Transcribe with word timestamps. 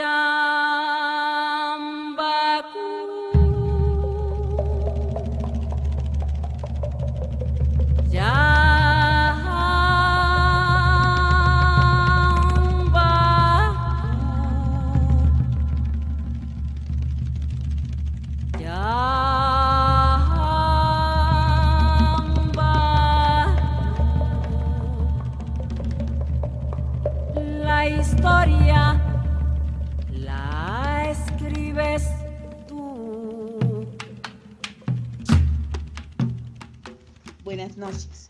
done. 0.00 0.49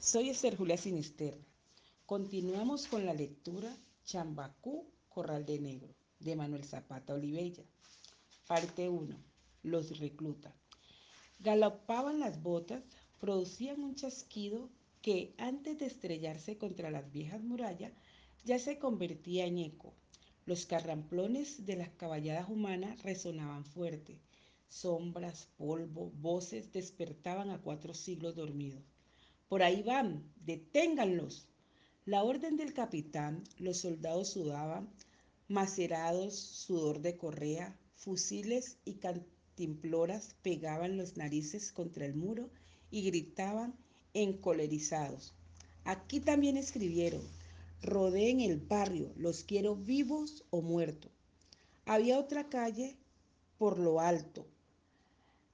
Soy 0.00 0.30
Esther 0.30 0.56
Julia 0.56 0.76
Sinister. 0.76 1.38
Continuamos 2.06 2.88
con 2.88 3.06
la 3.06 3.14
lectura 3.14 3.72
Chambacú, 4.04 4.84
Corral 5.08 5.46
de 5.46 5.60
Negro, 5.60 5.94
de 6.18 6.34
Manuel 6.34 6.64
Zapata 6.64 7.14
Olivella. 7.14 7.62
Parte 8.48 8.88
1. 8.88 9.16
Los 9.62 10.00
recluta. 10.00 10.52
Galopaban 11.38 12.18
las 12.18 12.42
botas, 12.42 12.82
producían 13.20 13.84
un 13.84 13.94
chasquido 13.94 14.68
que 15.02 15.34
antes 15.38 15.78
de 15.78 15.86
estrellarse 15.86 16.58
contra 16.58 16.90
las 16.90 17.12
viejas 17.12 17.44
murallas 17.44 17.92
ya 18.44 18.58
se 18.58 18.80
convertía 18.80 19.46
en 19.46 19.58
eco. 19.58 19.94
Los 20.46 20.66
carramplones 20.66 21.64
de 21.64 21.76
las 21.76 21.90
caballadas 21.90 22.48
humanas 22.48 23.00
resonaban 23.04 23.64
fuerte. 23.64 24.18
Sombras, 24.68 25.46
polvo, 25.56 26.10
voces 26.16 26.72
despertaban 26.72 27.50
a 27.50 27.60
cuatro 27.62 27.94
siglos 27.94 28.34
dormidos. 28.34 28.82
Por 29.52 29.62
ahí 29.62 29.82
van, 29.82 30.24
deténganlos. 30.46 31.46
La 32.06 32.24
orden 32.24 32.56
del 32.56 32.72
capitán, 32.72 33.44
los 33.58 33.80
soldados 33.80 34.30
sudaban, 34.30 34.88
macerados, 35.46 36.34
sudor 36.34 37.02
de 37.02 37.18
correa, 37.18 37.78
fusiles 37.94 38.78
y 38.86 38.94
cantimploras 38.94 40.36
pegaban 40.40 40.96
los 40.96 41.18
narices 41.18 41.70
contra 41.70 42.06
el 42.06 42.14
muro 42.14 42.48
y 42.90 43.02
gritaban 43.02 43.74
encolerizados. 44.14 45.34
Aquí 45.84 46.18
también 46.20 46.56
escribieron, 46.56 47.20
rodeen 47.82 48.40
el 48.40 48.56
barrio, 48.56 49.12
los 49.16 49.44
quiero 49.44 49.76
vivos 49.76 50.46
o 50.48 50.62
muertos. 50.62 51.12
Había 51.84 52.18
otra 52.18 52.48
calle 52.48 52.96
por 53.58 53.78
lo 53.78 54.00
alto, 54.00 54.46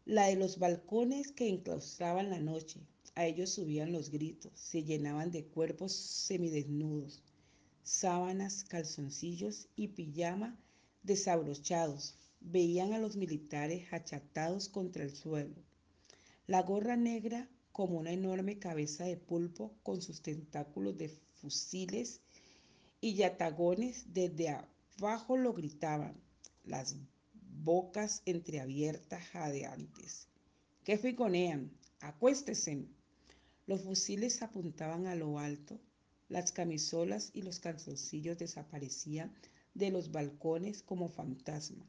la 0.04 0.26
de 0.26 0.36
los 0.36 0.60
balcones 0.60 1.32
que 1.32 1.48
enclaustraban 1.48 2.30
la 2.30 2.38
noche, 2.38 2.78
a 3.18 3.26
ellos 3.26 3.50
subían 3.50 3.90
los 3.90 4.10
gritos, 4.10 4.52
se 4.54 4.84
llenaban 4.84 5.32
de 5.32 5.44
cuerpos 5.44 5.90
semidesnudos, 5.92 7.20
sábanas, 7.82 8.62
calzoncillos 8.62 9.66
y 9.74 9.88
pijama 9.88 10.56
desabrochados. 11.02 12.14
Veían 12.40 12.92
a 12.92 13.00
los 13.00 13.16
militares 13.16 13.92
achatados 13.92 14.68
contra 14.68 15.02
el 15.02 15.16
suelo. 15.16 15.56
La 16.46 16.62
gorra 16.62 16.94
negra 16.94 17.50
como 17.72 17.98
una 17.98 18.12
enorme 18.12 18.60
cabeza 18.60 19.04
de 19.04 19.16
pulpo 19.16 19.74
con 19.82 20.00
sus 20.00 20.22
tentáculos 20.22 20.96
de 20.96 21.08
fusiles 21.08 22.20
y 23.00 23.14
yatagones 23.14 24.04
desde 24.14 24.60
abajo 25.00 25.36
lo 25.36 25.54
gritaban, 25.54 26.14
las 26.62 26.94
bocas 27.64 28.22
entreabiertas 28.26 29.24
jadeantes. 29.24 30.28
¿Qué 30.84 30.96
ficonean? 30.96 31.72
Acuéstesen. 31.98 32.96
Los 33.68 33.82
fusiles 33.82 34.40
apuntaban 34.40 35.06
a 35.06 35.14
lo 35.14 35.38
alto, 35.38 35.78
las 36.30 36.52
camisolas 36.52 37.30
y 37.34 37.42
los 37.42 37.60
calzoncillos 37.60 38.38
desaparecían 38.38 39.30
de 39.74 39.90
los 39.90 40.10
balcones 40.10 40.82
como 40.82 41.10
fantasma. 41.10 41.86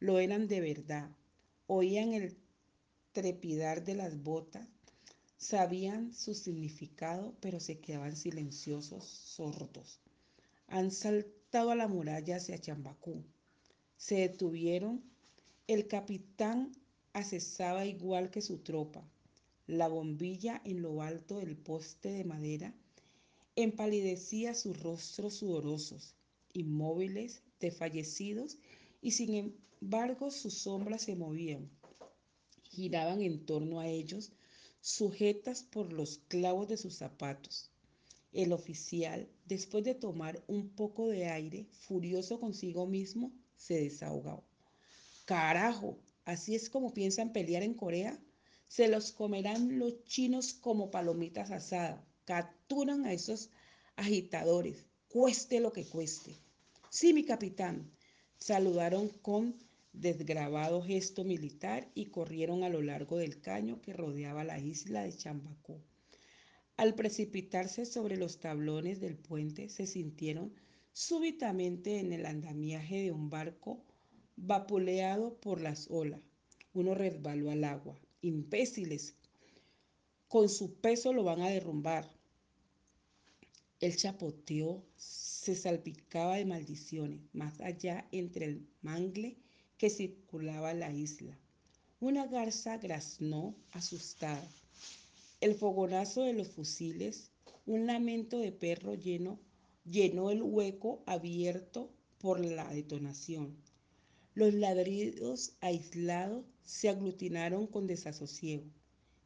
Lo 0.00 0.18
eran 0.18 0.48
de 0.48 0.60
verdad. 0.60 1.10
Oían 1.66 2.12
el 2.12 2.36
trepidar 3.12 3.84
de 3.84 3.94
las 3.94 4.22
botas, 4.22 4.68
sabían 5.38 6.12
su 6.12 6.34
significado, 6.34 7.34
pero 7.40 7.58
se 7.58 7.78
quedaban 7.78 8.16
silenciosos, 8.16 9.04
sordos. 9.06 10.00
Han 10.66 10.90
saltado 10.90 11.70
a 11.70 11.74
la 11.74 11.88
muralla 11.88 12.36
hacia 12.36 12.60
Chambacú. 12.60 13.24
Se 13.96 14.16
detuvieron. 14.16 15.02
El 15.68 15.88
capitán 15.88 16.72
accesaba 17.14 17.86
igual 17.86 18.30
que 18.30 18.42
su 18.42 18.58
tropa 18.58 19.08
la 19.66 19.88
bombilla 19.88 20.60
en 20.64 20.82
lo 20.82 21.02
alto 21.02 21.38
del 21.38 21.56
poste 21.56 22.10
de 22.10 22.24
madera 22.24 22.74
empalidecía 23.56 24.54
sus 24.54 24.82
rostros 24.82 25.34
sudorosos, 25.34 26.14
inmóviles, 26.52 27.42
desfallecidos, 27.60 28.58
y 29.00 29.12
sin 29.12 29.54
embargo 29.80 30.30
sus 30.30 30.54
sombras 30.54 31.02
se 31.02 31.14
movían, 31.14 31.70
giraban 32.64 33.22
en 33.22 33.46
torno 33.46 33.80
a 33.80 33.88
ellos, 33.88 34.32
sujetas 34.80 35.62
por 35.62 35.92
los 35.92 36.18
clavos 36.28 36.68
de 36.68 36.76
sus 36.76 36.96
zapatos. 36.96 37.70
El 38.32 38.52
oficial, 38.52 39.28
después 39.46 39.84
de 39.84 39.94
tomar 39.94 40.42
un 40.48 40.70
poco 40.70 41.08
de 41.08 41.26
aire, 41.26 41.66
furioso 41.70 42.40
consigo 42.40 42.86
mismo, 42.86 43.32
se 43.56 43.80
desahogó. 43.80 44.42
Carajo, 45.24 45.96
¿así 46.24 46.56
es 46.56 46.68
como 46.68 46.92
piensan 46.92 47.32
pelear 47.32 47.62
en 47.62 47.74
Corea? 47.74 48.20
Se 48.66 48.88
los 48.88 49.12
comerán 49.12 49.78
los 49.78 50.04
chinos 50.04 50.54
como 50.54 50.90
palomitas 50.90 51.50
asadas. 51.50 52.00
Capturan 52.24 53.04
a 53.04 53.12
esos 53.12 53.50
agitadores, 53.96 54.86
cueste 55.08 55.60
lo 55.60 55.72
que 55.72 55.86
cueste. 55.86 56.36
Sí, 56.90 57.12
mi 57.12 57.24
capitán. 57.24 57.90
Saludaron 58.38 59.08
con 59.08 59.54
desgrabado 59.92 60.82
gesto 60.82 61.22
militar 61.24 61.88
y 61.94 62.06
corrieron 62.06 62.64
a 62.64 62.68
lo 62.68 62.82
largo 62.82 63.16
del 63.16 63.40
caño 63.40 63.80
que 63.80 63.92
rodeaba 63.92 64.42
la 64.42 64.58
isla 64.58 65.04
de 65.04 65.16
Chambacú. 65.16 65.80
Al 66.76 66.94
precipitarse 66.94 67.86
sobre 67.86 68.16
los 68.16 68.40
tablones 68.40 69.00
del 69.00 69.16
puente, 69.16 69.68
se 69.68 69.86
sintieron 69.86 70.52
súbitamente 70.92 72.00
en 72.00 72.12
el 72.12 72.26
andamiaje 72.26 73.02
de 73.02 73.12
un 73.12 73.30
barco 73.30 73.84
vapuleado 74.36 75.34
por 75.40 75.60
las 75.60 75.88
olas. 75.90 76.20
Uno 76.72 76.94
resbaló 76.94 77.50
al 77.50 77.62
agua 77.62 77.96
imbéciles. 78.24 79.14
Con 80.28 80.48
su 80.48 80.74
peso 80.74 81.12
lo 81.12 81.24
van 81.24 81.42
a 81.42 81.50
derrumbar. 81.50 82.10
El 83.80 83.96
chapoteo 83.96 84.82
se 84.96 85.54
salpicaba 85.54 86.36
de 86.36 86.46
maldiciones 86.46 87.20
más 87.34 87.60
allá 87.60 88.08
entre 88.12 88.46
el 88.46 88.66
mangle 88.80 89.36
que 89.76 89.90
circulaba 89.90 90.72
la 90.72 90.90
isla. 90.90 91.38
Una 92.00 92.26
garza 92.26 92.78
graznó 92.78 93.54
asustada. 93.72 94.48
El 95.40 95.54
fogonazo 95.54 96.22
de 96.22 96.32
los 96.32 96.48
fusiles, 96.48 97.30
un 97.66 97.86
lamento 97.86 98.38
de 98.38 98.52
perro 98.52 98.94
lleno, 98.94 99.38
llenó 99.84 100.30
el 100.30 100.42
hueco 100.42 101.02
abierto 101.06 101.90
por 102.18 102.40
la 102.40 102.66
detonación. 102.70 103.54
Los 104.34 104.52
ladridos 104.52 105.56
aislados 105.60 106.44
se 106.64 106.88
aglutinaron 106.88 107.68
con 107.68 107.86
desasosiego. 107.86 108.64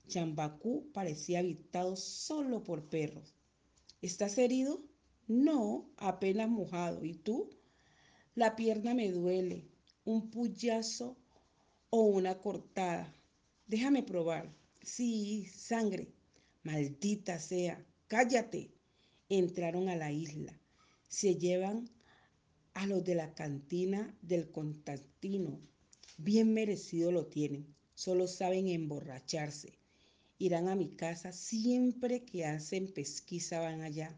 Chambacú 0.06 0.90
parecía 0.92 1.38
habitado 1.38 1.96
solo 1.96 2.62
por 2.62 2.88
perros. 2.90 3.34
¿Estás 4.02 4.36
herido? 4.36 4.82
No, 5.26 5.90
apenas 5.96 6.50
mojado. 6.50 7.04
¿Y 7.04 7.14
tú? 7.14 7.48
La 8.34 8.54
pierna 8.54 8.92
me 8.92 9.10
duele, 9.10 9.66
un 10.04 10.30
puyazo 10.30 11.16
o 11.90 12.02
una 12.02 12.38
cortada. 12.40 13.14
Déjame 13.66 14.02
probar. 14.02 14.54
Sí, 14.82 15.46
sangre. 15.46 16.12
Maldita 16.64 17.38
sea. 17.38 17.82
Cállate. 18.08 18.70
Entraron 19.30 19.88
a 19.88 19.96
la 19.96 20.12
isla. 20.12 20.58
Se 21.08 21.36
llevan 21.36 21.88
a 22.78 22.86
los 22.86 23.02
de 23.02 23.16
la 23.16 23.34
cantina 23.34 24.16
del 24.22 24.52
Constantino 24.52 25.58
Bien 26.16 26.54
merecido 26.54 27.10
lo 27.10 27.26
tienen, 27.26 27.74
solo 27.94 28.28
saben 28.28 28.68
emborracharse. 28.68 29.72
Irán 30.38 30.68
a 30.68 30.76
mi 30.76 30.88
casa 30.88 31.32
siempre 31.32 32.24
que 32.24 32.44
hacen 32.44 32.86
pesquisa 32.86 33.58
van 33.58 33.80
allá. 33.80 34.16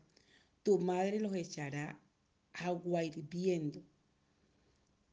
Tu 0.62 0.78
madre 0.78 1.20
los 1.20 1.34
echará 1.34 1.98
agua 2.52 3.02
hirviendo. 3.02 3.82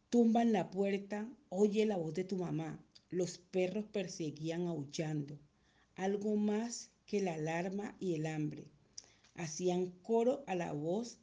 Tumban 0.09 0.51
la 0.51 0.69
puerta, 0.69 1.29
oye 1.47 1.85
la 1.85 1.95
voz 1.95 2.15
de 2.15 2.25
tu 2.25 2.35
mamá. 2.35 2.77
Los 3.09 3.38
perros 3.38 3.85
perseguían 3.85 4.67
aullando, 4.67 5.39
algo 5.95 6.35
más 6.35 6.91
que 7.05 7.21
la 7.21 7.35
alarma 7.35 7.95
y 7.97 8.15
el 8.15 8.25
hambre. 8.25 8.65
Hacían 9.35 9.91
coro 10.01 10.44
a 10.47 10.55
la 10.55 10.73
voz 10.73 11.17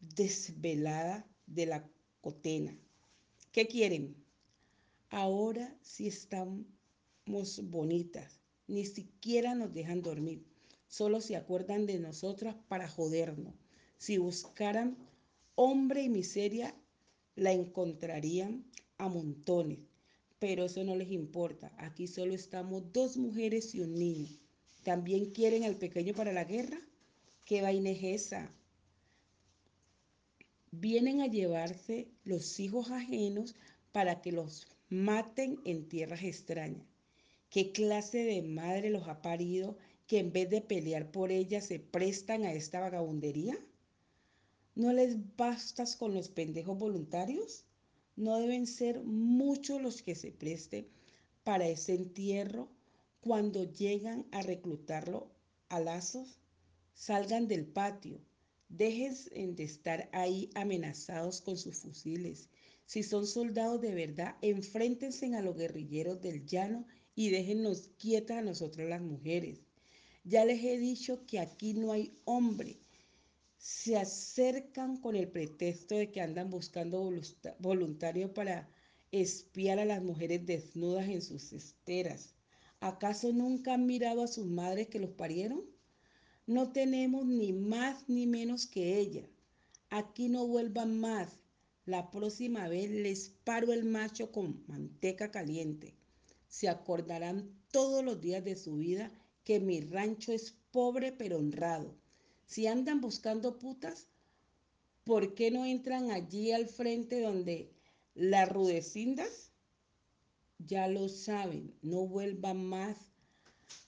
desvelada 0.00 1.24
de 1.48 1.66
la 1.66 1.88
cotena. 2.20 2.76
¿Qué 3.52 3.66
quieren? 3.66 4.16
Ahora 5.10 5.76
sí 5.82 6.06
estamos 6.06 6.66
bonitas. 7.64 8.40
Ni 8.66 8.84
siquiera 8.84 9.54
nos 9.54 9.72
dejan 9.72 10.02
dormir. 10.02 10.44
Solo 10.86 11.20
se 11.20 11.36
acuerdan 11.36 11.86
de 11.86 11.98
nosotras 11.98 12.56
para 12.68 12.88
jodernos. 12.88 13.54
Si 13.96 14.18
buscaran 14.18 14.96
hombre 15.54 16.02
y 16.02 16.08
miseria, 16.08 16.74
la 17.34 17.52
encontrarían 17.52 18.64
a 18.98 19.08
montones. 19.08 19.88
Pero 20.38 20.66
eso 20.66 20.84
no 20.84 20.94
les 20.94 21.10
importa. 21.10 21.72
Aquí 21.78 22.06
solo 22.06 22.34
estamos 22.34 22.92
dos 22.92 23.16
mujeres 23.16 23.74
y 23.74 23.80
un 23.80 23.94
niño. 23.94 24.28
¿También 24.82 25.32
quieren 25.32 25.64
al 25.64 25.76
pequeño 25.76 26.14
para 26.14 26.32
la 26.32 26.44
guerra? 26.44 26.78
¿Qué 27.44 27.62
vaina 27.62 27.90
es 27.90 28.02
esa? 28.02 28.52
Vienen 30.70 31.20
a 31.20 31.26
llevarse 31.26 32.08
los 32.24 32.60
hijos 32.60 32.90
ajenos 32.90 33.54
para 33.92 34.20
que 34.20 34.32
los 34.32 34.68
maten 34.88 35.60
en 35.64 35.88
tierras 35.88 36.22
extrañas. 36.22 36.86
¿Qué 37.50 37.72
clase 37.72 38.18
de 38.18 38.42
madre 38.42 38.90
los 38.90 39.08
ha 39.08 39.22
parido 39.22 39.78
que 40.06 40.18
en 40.18 40.32
vez 40.32 40.50
de 40.50 40.60
pelear 40.60 41.10
por 41.10 41.32
ellas 41.32 41.66
se 41.66 41.78
prestan 41.78 42.44
a 42.44 42.52
esta 42.52 42.80
vagabundería? 42.80 43.58
¿No 44.74 44.92
les 44.92 45.16
bastas 45.36 45.96
con 45.96 46.14
los 46.14 46.28
pendejos 46.28 46.78
voluntarios? 46.78 47.64
No 48.16 48.38
deben 48.38 48.66
ser 48.66 49.02
muchos 49.02 49.80
los 49.80 50.02
que 50.02 50.14
se 50.14 50.32
presten 50.32 50.86
para 51.44 51.66
ese 51.66 51.94
entierro 51.94 52.68
cuando 53.20 53.64
llegan 53.64 54.26
a 54.32 54.42
reclutarlo 54.42 55.30
a 55.68 55.80
lazos. 55.80 56.38
Salgan 56.94 57.48
del 57.48 57.66
patio, 57.66 58.20
dejen 58.68 59.56
de 59.56 59.64
estar 59.64 60.08
ahí 60.12 60.50
amenazados 60.54 61.40
con 61.40 61.56
sus 61.56 61.78
fusiles. 61.78 62.48
Si 62.86 63.02
son 63.02 63.26
soldados 63.26 63.80
de 63.80 63.94
verdad, 63.94 64.36
enfréntense 64.42 65.34
a 65.34 65.42
los 65.42 65.56
guerrilleros 65.56 66.20
del 66.20 66.46
llano 66.46 66.86
y 67.14 67.30
déjennos 67.30 67.90
quietas 67.98 68.38
a 68.38 68.42
nosotras 68.42 68.88
las 68.88 69.02
mujeres. 69.02 69.60
Ya 70.24 70.44
les 70.44 70.62
he 70.64 70.78
dicho 70.78 71.26
que 71.26 71.40
aquí 71.40 71.74
no 71.74 71.92
hay 71.92 72.18
hombre 72.24 72.80
se 73.58 73.96
acercan 73.96 74.96
con 74.98 75.16
el 75.16 75.28
pretexto 75.28 75.96
de 75.96 76.10
que 76.10 76.20
andan 76.20 76.48
buscando 76.48 77.10
voluntarios 77.58 78.30
para 78.30 78.70
espiar 79.10 79.80
a 79.80 79.84
las 79.84 80.02
mujeres 80.02 80.46
desnudas 80.46 81.08
en 81.08 81.20
sus 81.22 81.52
esteras. 81.52 82.34
¿Acaso 82.80 83.32
nunca 83.32 83.74
han 83.74 83.86
mirado 83.86 84.22
a 84.22 84.28
sus 84.28 84.46
madres 84.46 84.88
que 84.88 85.00
los 85.00 85.10
parieron? 85.10 85.64
No 86.48 86.72
tenemos 86.72 87.24
ni 87.26 87.52
más 87.52 88.08
ni 88.08 88.26
menos 88.26 88.66
que 88.66 88.98
ella. 88.98 89.28
Aquí 89.90 90.28
no 90.28 90.48
vuelvan 90.48 90.98
más. 90.98 91.38
La 91.86 92.10
próxima 92.10 92.68
vez 92.68 92.90
les 92.90 93.28
paro 93.44 93.72
el 93.72 93.84
macho 93.84 94.32
con 94.32 94.64
manteca 94.66 95.30
caliente. 95.30 95.94
Se 96.48 96.68
acordarán 96.68 97.48
todos 97.70 98.04
los 98.04 98.20
días 98.20 98.44
de 98.44 98.56
su 98.56 98.78
vida 98.78 99.12
que 99.44 99.60
mi 99.60 99.80
rancho 99.80 100.32
es 100.32 100.56
pobre 100.72 101.12
pero 101.12 101.38
honrado 101.38 101.94
si 102.48 102.66
andan 102.66 103.02
buscando 103.02 103.58
putas, 103.58 104.08
¿por 105.04 105.34
qué 105.34 105.50
no 105.50 105.66
entran 105.66 106.10
allí 106.10 106.50
al 106.50 106.66
frente 106.66 107.20
donde 107.20 107.70
las 108.14 108.48
rudecindas? 108.48 109.52
Ya 110.58 110.88
lo 110.88 111.10
saben, 111.10 111.74
no 111.82 112.06
vuelvan 112.06 112.64
más 112.64 112.96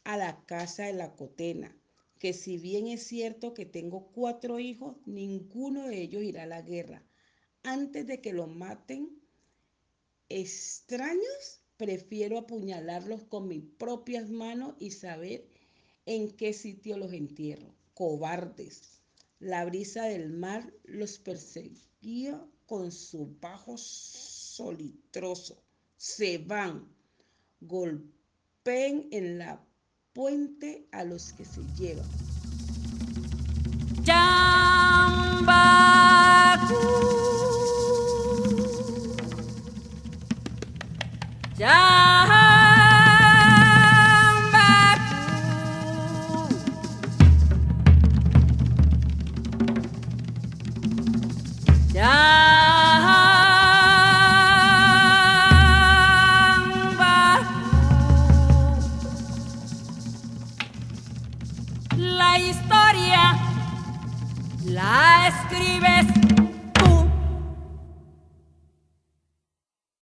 a 0.05 0.19
la 0.19 0.45
casa 0.45 0.85
de 0.85 0.93
la 0.93 1.17
cotena, 1.17 1.75
que 2.21 2.33
si 2.35 2.59
bien 2.59 2.87
es 2.87 3.03
cierto 3.03 3.55
que 3.55 3.67
tengo 3.67 4.13
cuatro 4.13 4.61
hijos, 4.61 4.97
ninguno 5.07 5.89
de 5.89 6.03
ellos 6.03 6.23
irá 6.23 6.45
a 6.45 6.47
la 6.47 6.63
guerra. 6.63 7.03
Antes 7.65 8.07
de 8.07 8.21
que 8.21 8.33
los 8.33 8.49
maten 8.49 9.19
extraños, 10.29 11.63
prefiero 11.79 12.39
apuñalarlos 12.39 13.25
con 13.25 13.49
mis 13.49 13.65
propias 13.79 14.29
manos 14.29 14.75
y 14.79 14.93
saber 14.93 15.49
en 16.05 16.31
qué 16.37 16.53
sitio 16.53 16.99
los 16.99 17.13
entierro 17.13 17.75
cobardes. 17.95 19.03
La 19.39 19.65
brisa 19.65 20.05
del 20.05 20.31
mar 20.31 20.73
los 20.85 21.19
perseguía 21.19 22.47
con 22.67 22.93
su 22.93 23.35
bajo 23.41 23.77
solitroso. 23.77 25.63
Se 25.97 26.39
van, 26.39 26.87
golpeen 27.61 29.09
en 29.11 29.39
la 29.39 29.67
puente 30.13 30.89
a 30.93 31.05
los 31.05 31.33
que 31.33 31.45
se 31.45 31.63
llevan. 31.79 32.07